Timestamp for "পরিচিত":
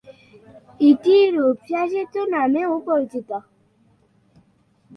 2.87-3.29